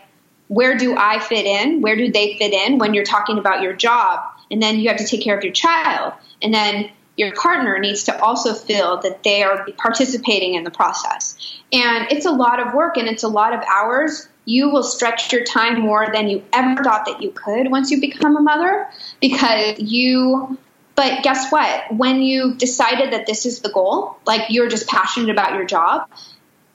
[0.48, 1.80] where do I fit in?
[1.80, 4.20] Where do they fit in when you're talking about your job?
[4.50, 6.12] And then you have to take care of your child.
[6.42, 11.38] And then your partner needs to also feel that they are participating in the process.
[11.72, 15.30] And it's a lot of work and it's a lot of hours you will stretch
[15.30, 18.88] your time more than you ever thought that you could once you become a mother
[19.20, 20.58] because you
[20.94, 21.94] but guess what?
[21.94, 26.08] When you've decided that this is the goal like you're just passionate about your job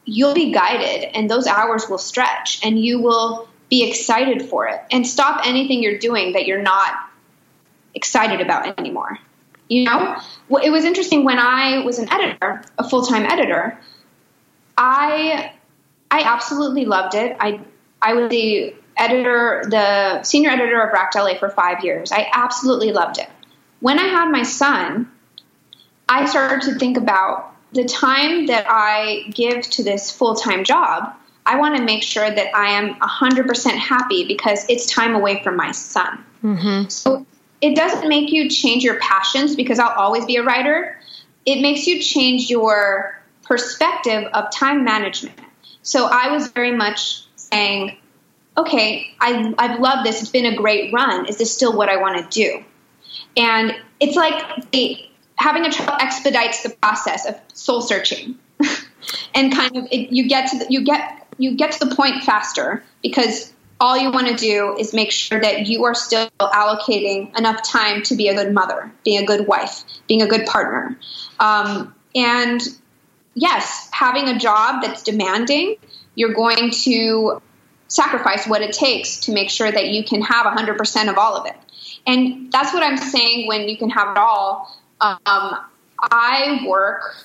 [0.06, 4.80] you'll be guided and those hours will stretch and you will be excited for it.
[4.92, 6.94] And stop anything you're doing that you're not
[7.96, 9.18] excited about anymore.
[9.70, 10.18] You know?
[10.50, 13.80] Well, it was interesting when i was an editor a full-time editor
[14.78, 15.54] i
[16.14, 17.36] I absolutely loved it.
[17.40, 17.60] I
[18.00, 22.12] I was the editor, the senior editor of Racked LA for five years.
[22.12, 23.28] I absolutely loved it.
[23.80, 25.12] When I had my son,
[26.08, 31.16] I started to think about the time that I give to this full time job.
[31.48, 35.56] I want to make sure that I am 100% happy because it's time away from
[35.56, 36.24] my son.
[36.44, 36.90] Mm-hmm.
[36.90, 37.26] So
[37.60, 40.96] it doesn't make you change your passions because I'll always be a writer.
[41.48, 45.40] It makes you change your perspective of time management.
[45.84, 47.98] So I was very much saying,
[48.58, 50.22] okay, I, I've loved this.
[50.22, 51.28] It's been a great run.
[51.28, 52.64] Is this still what I want to do?
[53.38, 54.98] And it's like the,
[55.36, 58.38] having a child expedites the process of soul searching,
[59.36, 62.24] and kind of it, you get to the, you get you get to the point
[62.24, 67.38] faster because all you want to do is make sure that you are still allocating
[67.38, 70.98] enough time to be a good mother, being a good wife, being a good partner,
[71.40, 72.62] um, and
[73.34, 75.76] yes, having a job that's demanding,
[76.16, 77.42] you're going to
[77.88, 81.46] sacrifice what it takes to make sure that you can have 100% of all of
[81.46, 81.56] it.
[82.06, 84.76] And that's what I'm saying when you can have it all.
[85.00, 85.58] Um,
[86.00, 87.16] I work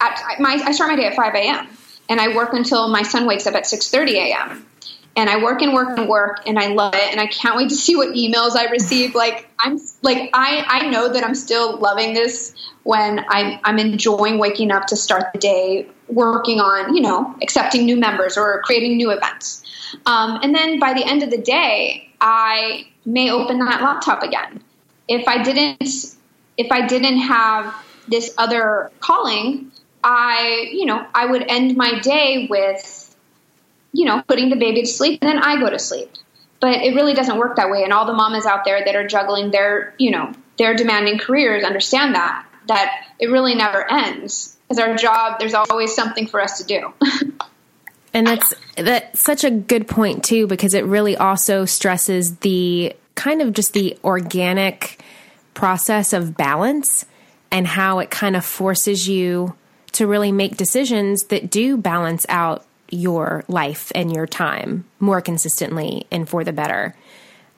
[0.00, 1.68] at my, I start my day at 5 a.m.
[2.08, 4.66] and I work until my son wakes up at 6:30 a.m.
[5.16, 7.70] And I work and work and work and I love it and I can't wait
[7.70, 9.14] to see what emails I receive.
[9.14, 14.38] Like I'm like I I know that I'm still loving this when I'm, I'm enjoying
[14.38, 18.96] waking up to start the day working on, you know, accepting new members or creating
[18.96, 19.62] new events.
[20.06, 24.62] Um, and then by the end of the day, I may open that laptop again.
[25.08, 26.16] If I didn't,
[26.56, 27.74] if I didn't have
[28.08, 29.72] this other calling,
[30.04, 33.05] I, you know, I would end my day with,
[33.96, 36.10] you know, putting the baby to sleep and then I go to sleep.
[36.60, 37.84] But it really doesn't work that way.
[37.84, 41.64] And all the mamas out there that are juggling their, you know, their demanding careers
[41.64, 46.58] understand that that it really never ends because our job there's always something for us
[46.58, 46.92] to do
[48.14, 53.40] and that's that's such a good point too because it really also stresses the kind
[53.40, 55.00] of just the organic
[55.54, 57.06] process of balance
[57.50, 59.54] and how it kind of forces you
[59.92, 66.06] to really make decisions that do balance out your life and your time more consistently
[66.10, 66.94] and for the better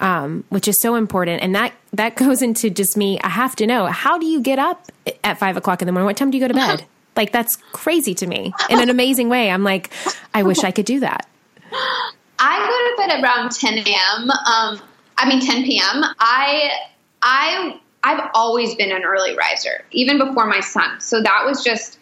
[0.01, 1.43] um, which is so important.
[1.43, 3.19] And that that goes into just me.
[3.21, 4.91] I have to know how do you get up
[5.25, 6.07] at five o'clock in the morning?
[6.07, 6.85] What time do you go to bed?
[7.17, 9.51] Like that's crazy to me in an amazing way.
[9.51, 9.91] I'm like,
[10.35, 11.27] I wish I could do that.
[12.39, 14.31] I go to bed around 10 a.m.
[14.31, 14.81] Um,
[15.17, 16.05] I mean 10 p.m.
[16.21, 16.71] I
[17.21, 21.01] I I've always been an early riser, even before my son.
[21.01, 21.99] So that was just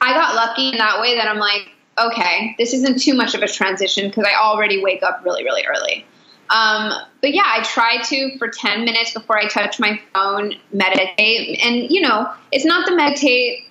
[0.00, 3.42] I got lucky in that way that I'm like, okay, this isn't too much of
[3.42, 6.06] a transition because I already wake up really, really early.
[6.50, 11.60] Um, but yeah, I try to for 10 minutes before I touch my phone, meditate.
[11.64, 13.68] And, you know, it's not to meditate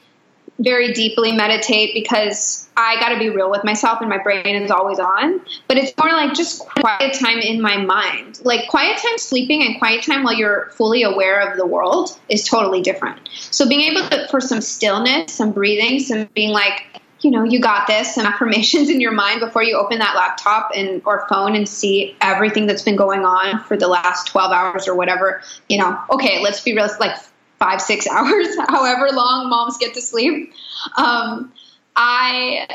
[0.60, 4.70] very deeply meditate because I got to be real with myself and my brain is
[4.70, 5.42] always on.
[5.68, 8.42] But it's more like just quiet time in my mind.
[8.44, 12.44] Like quiet time sleeping and quiet time while you're fully aware of the world is
[12.48, 13.20] totally different.
[13.34, 17.60] So being able to, for some stillness, some breathing, some being like, you know, you
[17.60, 21.56] got this, some affirmations in your mind before you open that laptop and or phone
[21.56, 25.78] and see everything that's been going on for the last 12 hours or whatever, you
[25.78, 27.16] know, okay, let's be real, like
[27.60, 30.54] five, six hours, however long moms get to sleep.
[30.98, 31.52] Um,
[31.96, 32.68] I,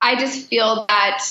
[0.00, 1.24] I just feel that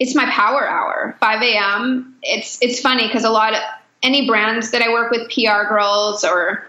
[0.00, 2.16] it's my power hour, 5 a.m.
[2.22, 3.60] It's, it's funny because a lot of
[4.02, 6.66] any brands that I work with, PR girls or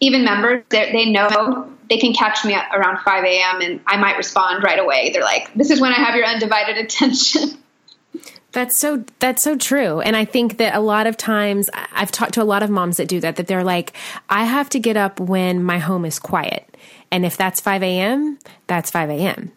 [0.00, 3.60] even members, they know they can catch me around 5 a.m.
[3.60, 5.10] and I might respond right away.
[5.12, 7.58] They're like, this is when I have your undivided attention.
[8.52, 10.00] That's so that's so true.
[10.00, 12.96] And I think that a lot of times I've talked to a lot of moms
[12.96, 13.92] that do that, that they're like,
[14.30, 16.74] I have to get up when my home is quiet.
[17.10, 19.52] And if that's 5 a.m., that's 5 a.m.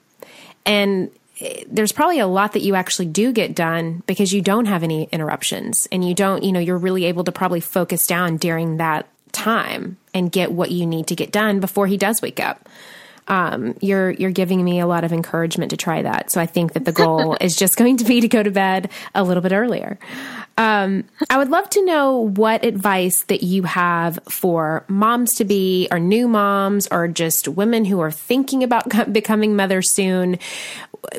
[0.65, 4.65] And eh, there's probably a lot that you actually do get done because you don't
[4.65, 8.35] have any interruptions and you don't, you know, you're really able to probably focus down
[8.35, 12.39] during that time and get what you need to get done before he does wake
[12.39, 12.67] up
[13.29, 16.31] um, you're you're giving me a lot of encouragement to try that.
[16.31, 18.89] So I think that the goal is just going to be to go to bed
[19.13, 19.99] a little bit earlier.
[20.57, 25.87] Um, I would love to know what advice that you have for moms to be,
[25.89, 30.39] or new moms, or just women who are thinking about becoming mothers soon,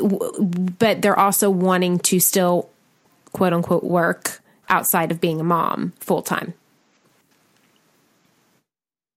[0.03, 2.69] but they're also wanting to still
[3.33, 6.55] quote unquote work outside of being a mom full time.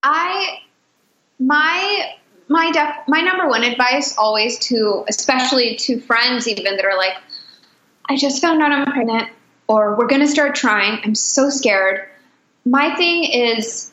[0.04, 0.60] I
[1.40, 2.12] my
[2.48, 7.14] my def- my number one advice always to especially to friends even that are like
[8.08, 9.30] i just found out i'm pregnant
[9.66, 11.00] or we're going to start trying.
[11.04, 12.08] I'm so scared.
[12.64, 13.90] My thing is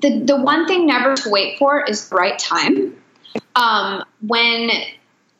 [0.00, 2.96] the the one thing never to wait for is the right time.
[3.54, 4.70] Um, when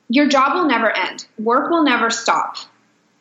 [0.08, 2.56] your job will never end work will never stop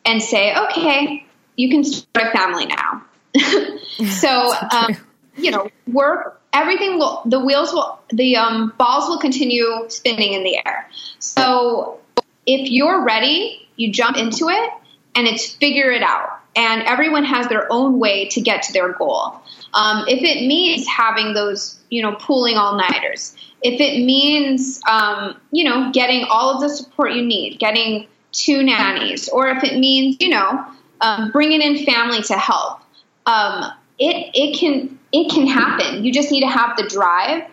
[0.04, 1.24] and say okay
[1.56, 3.04] you can start a family now.
[4.18, 4.96] So um,
[5.36, 10.42] you know work everything will the wheels will the um, balls will continue spinning in
[10.42, 10.88] the air.
[11.18, 12.00] So
[12.46, 14.70] if you're ready you jump into it
[15.14, 16.38] and it's figure it out.
[16.56, 19.40] And everyone has their own way to get to their goal.
[19.72, 25.36] Um, if it means having those you know pooling all nighters if it means um,
[25.52, 29.78] you know getting all of the support you need getting two nannies or if it
[29.78, 30.64] means you know
[31.00, 32.80] um, bringing in family to help
[33.26, 36.04] um, it it can it can happen.
[36.04, 37.44] You just need to have the drive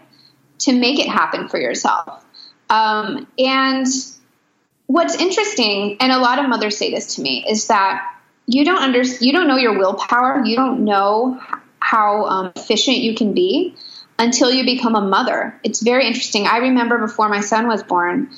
[0.59, 2.25] to make it happen for yourself.
[2.69, 3.85] Um, and
[4.87, 8.01] what's interesting, and a lot of mothers say this to me, is that
[8.47, 10.43] you don't under you don't know your willpower.
[10.45, 11.39] You don't know
[11.79, 13.75] how um, efficient you can be
[14.17, 15.59] until you become a mother.
[15.63, 16.47] It's very interesting.
[16.47, 18.31] I remember before my son was born,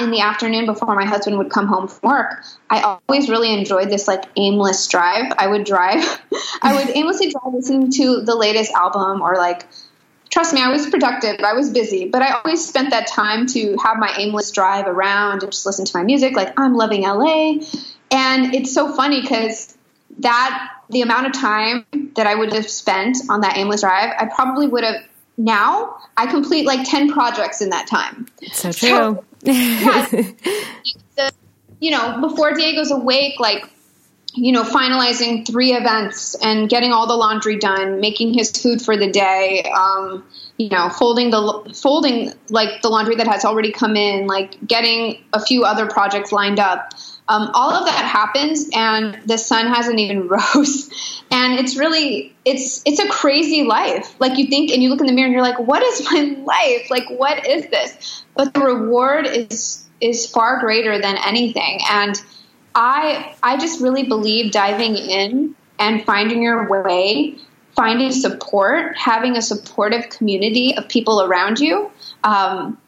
[0.00, 3.90] in the afternoon before my husband would come home from work, I always really enjoyed
[3.90, 5.32] this like aimless drive.
[5.36, 6.04] I would drive,
[6.62, 9.66] I would aimlessly drive listening to the latest album or like,
[10.30, 11.40] trust me, I was productive.
[11.40, 15.42] I was busy, but I always spent that time to have my aimless drive around
[15.42, 16.34] and just listen to my music.
[16.34, 17.54] Like I'm loving LA.
[18.10, 19.76] And it's so funny because
[20.18, 24.26] that the amount of time that I would have spent on that aimless drive, I
[24.26, 25.02] probably would have
[25.44, 28.26] now I complete like 10 projects in that time.
[28.52, 28.88] So true.
[28.88, 31.32] So, yeah, the,
[31.80, 33.68] you know, before Diego's awake, like,
[34.34, 38.96] you know, finalizing three events and getting all the laundry done, making his food for
[38.96, 40.24] the day, um,
[40.56, 45.22] you know, folding the folding like the laundry that has already come in, like getting
[45.32, 46.94] a few other projects lined up.
[47.28, 52.82] Um, all of that happens, and the sun hasn't even rose, and it's really it's
[52.84, 54.14] it's a crazy life.
[54.20, 56.36] Like you think, and you look in the mirror, and you're like, "What is my
[56.44, 56.90] life?
[56.90, 62.20] Like, what is this?" but the reward is is far greater than anything and
[62.74, 67.36] i i just really believe diving in and finding your way
[67.76, 71.90] finding support having a supportive community of people around you
[72.24, 72.78] um,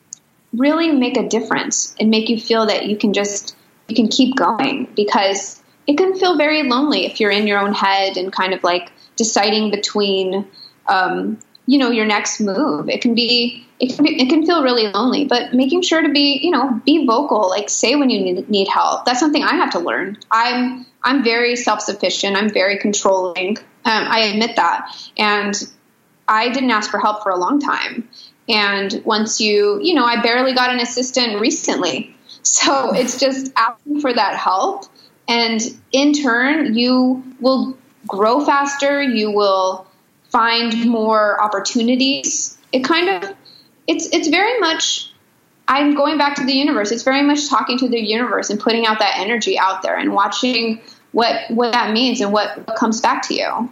[0.53, 3.57] really make a difference and make you feel that you can just
[3.89, 7.75] you can keep going because it can feel very lonely if you're in your own
[7.75, 10.47] head and kind of like deciding between
[10.89, 12.89] um, you know your next move.
[12.89, 16.09] It can be it can, be, it can feel really lonely but making sure to
[16.11, 19.05] be you know be vocal like say when you need, need help.
[19.05, 20.19] That's something i have to learn.
[20.31, 22.37] I'm i'm very self-sufficient.
[22.37, 23.59] I'm very controlling.
[23.85, 24.91] Um, i admit that.
[25.19, 25.55] And
[26.29, 28.09] i didn't ask for help for a long time.
[28.47, 32.15] And once you, you know, I barely got an assistant recently.
[32.45, 34.85] So it's just asking for that help.
[35.27, 35.61] And
[35.93, 37.77] in turn, you will
[38.07, 39.87] grow faster, you will
[40.31, 42.59] find more opportunities.
[42.73, 43.35] It kind of,
[43.87, 45.11] it's, it's very much
[45.67, 46.93] I'm going back to the universe.
[46.93, 50.13] It's very much talking to the universe and putting out that energy out there and
[50.13, 50.81] watching
[51.13, 53.71] what what that means and what, what comes back to you.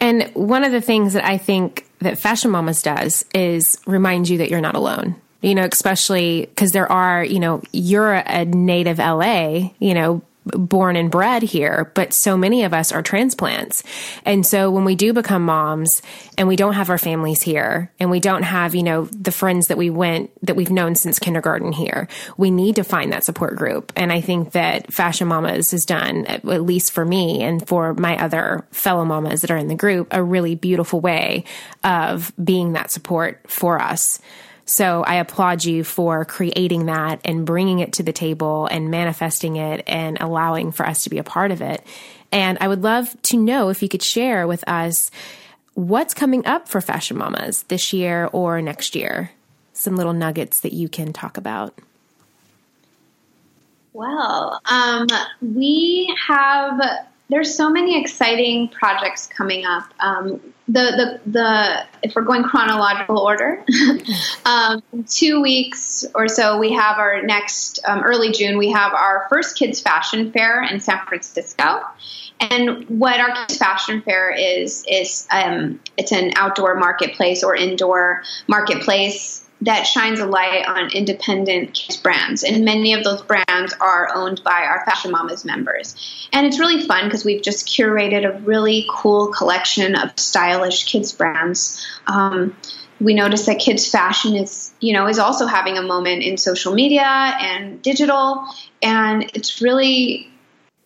[0.00, 4.38] And one of the things that I think that Fashion Mamas does is remind you
[4.38, 5.16] that you're not alone.
[5.40, 10.22] You know, especially because there are, you know, you're a native LA, you know,
[10.56, 13.82] born and bred here, but so many of us are transplants.
[14.24, 16.02] And so when we do become moms
[16.36, 19.66] and we don't have our families here and we don't have, you know, the friends
[19.66, 23.56] that we went, that we've known since kindergarten here, we need to find that support
[23.56, 23.92] group.
[23.96, 28.16] And I think that Fashion Mamas has done, at least for me and for my
[28.22, 31.44] other fellow mamas that are in the group, a really beautiful way
[31.84, 34.20] of being that support for us.
[34.68, 39.56] So I applaud you for creating that and bringing it to the table and manifesting
[39.56, 41.82] it and allowing for us to be a part of it.
[42.30, 45.10] And I would love to know if you could share with us
[45.72, 49.30] what's coming up for Fashion Mamas this year or next year.
[49.72, 51.74] Some little nuggets that you can talk about.
[53.94, 55.06] Well, um,
[55.40, 59.84] we have there's so many exciting projects coming up.
[60.00, 63.64] Um, the, the, the, if we're going chronological order,
[64.44, 69.26] um, two weeks or so, we have our next, um, early June, we have our
[69.28, 71.82] first kids fashion fair in San Francisco.
[72.40, 78.22] And what our kids fashion fair is, is, um, it's an outdoor marketplace or indoor
[78.46, 82.44] marketplace that shines a light on independent kids brands.
[82.44, 86.28] And many of those brands are owned by our Fashion Mamas members.
[86.32, 91.12] And it's really fun because we've just curated a really cool collection of stylish kids
[91.12, 91.84] brands.
[92.06, 92.56] Um,
[93.00, 96.74] we notice that kids fashion is, you know, is also having a moment in social
[96.74, 98.46] media and digital.
[98.82, 100.30] And it's really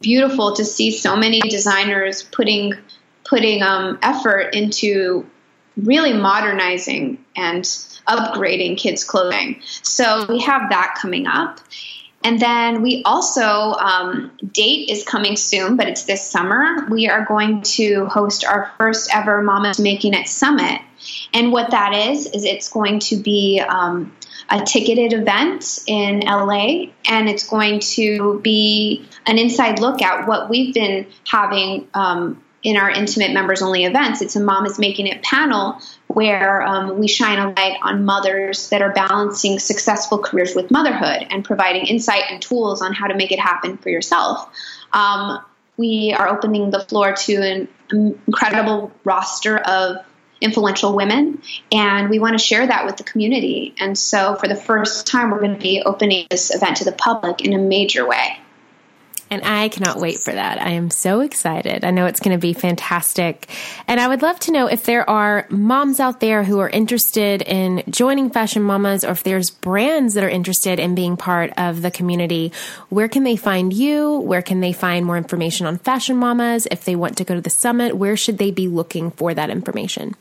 [0.00, 2.74] beautiful to see so many designers putting
[3.24, 5.26] putting um, effort into
[5.76, 7.64] really modernizing and
[8.06, 9.60] upgrading kids' clothing.
[9.82, 11.60] So we have that coming up.
[12.24, 16.86] And then we also, um, date is coming soon, but it's this summer.
[16.88, 20.80] We are going to host our first ever Mamas Making It Summit.
[21.34, 24.12] And what that is, is it's going to be um,
[24.48, 30.48] a ticketed event in LA, and it's going to be an inside look at what
[30.48, 34.22] we've been having um, in our intimate members only events.
[34.22, 38.82] It's a Mamas Making It panel where um, we shine a light on mothers that
[38.82, 43.32] are balancing successful careers with motherhood and providing insight and tools on how to make
[43.32, 44.48] it happen for yourself.
[44.92, 45.40] Um,
[45.76, 50.04] we are opening the floor to an incredible roster of
[50.40, 51.40] influential women,
[51.70, 53.74] and we want to share that with the community.
[53.78, 56.92] And so, for the first time, we're going to be opening this event to the
[56.92, 58.38] public in a major way.
[59.32, 60.60] And I cannot wait for that.
[60.60, 61.86] I am so excited.
[61.86, 63.48] I know it's going to be fantastic.
[63.88, 67.40] And I would love to know if there are moms out there who are interested
[67.40, 71.80] in joining Fashion Mamas or if there's brands that are interested in being part of
[71.80, 72.52] the community.
[72.90, 74.18] Where can they find you?
[74.18, 76.68] Where can they find more information on Fashion Mamas?
[76.70, 79.48] If they want to go to the summit, where should they be looking for that
[79.48, 80.14] information?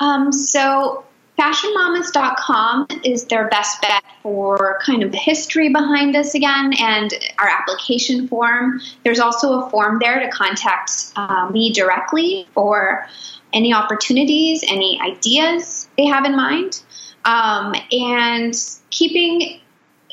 [0.00, 1.04] Um, so
[1.38, 7.48] fashionmamas.com is their best bet for kind of the history behind us again and our
[7.48, 8.80] application form.
[9.04, 13.06] There's also a form there to contact uh, me directly for
[13.52, 16.82] any opportunities, any ideas they have in mind.
[17.24, 18.54] Um, and
[18.90, 19.60] keeping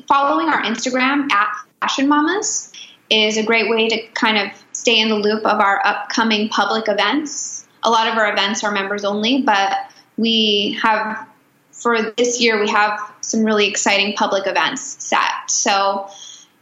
[0.07, 1.47] following our Instagram at
[1.81, 2.71] Fashion Mamas
[3.09, 6.87] is a great way to kind of stay in the loop of our upcoming public
[6.87, 7.67] events.
[7.83, 9.77] A lot of our events are members only, but
[10.17, 11.27] we have
[11.71, 15.49] for this year we have some really exciting public events set.
[15.49, 16.09] So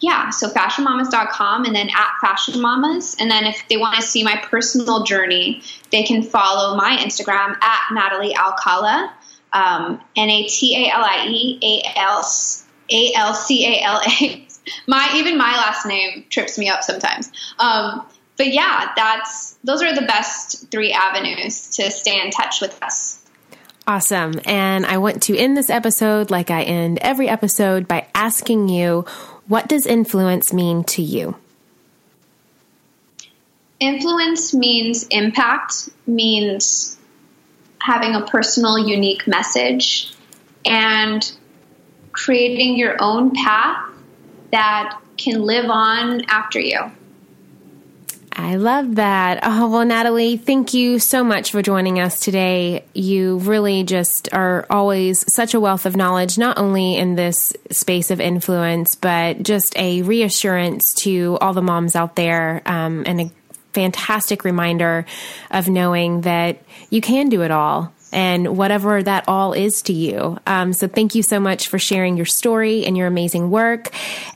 [0.03, 3.15] yeah, so fashionmamas.com and then at fashionmamas.
[3.19, 7.55] And then if they want to see my personal journey, they can follow my Instagram
[7.63, 9.13] at Natalie Alcala,
[9.53, 12.21] um, N A T A L I E A L
[12.89, 14.47] A L C A L A.
[14.87, 17.29] My even my last name trips me up sometimes.
[17.59, 22.81] Um, but yeah, that's those are the best three avenues to stay in touch with
[22.81, 23.22] us.
[23.85, 24.39] Awesome.
[24.45, 29.05] And I want to end this episode like I end every episode by asking you
[29.47, 31.35] what does influence mean to you?
[33.81, 36.97] Influence means impact, means
[37.79, 40.13] having a personal, unique message,
[40.65, 41.29] and
[42.13, 43.89] creating your own path
[44.51, 46.79] that can live on after you.
[48.35, 49.39] I love that.
[49.43, 52.83] Oh, well, Natalie, thank you so much for joining us today.
[52.93, 58.09] You really just are always such a wealth of knowledge, not only in this space
[58.09, 63.31] of influence, but just a reassurance to all the moms out there um, and a
[63.73, 65.05] fantastic reminder
[65.51, 70.37] of knowing that you can do it all and whatever that all is to you.
[70.45, 73.89] Um, so thank you so much for sharing your story and your amazing work.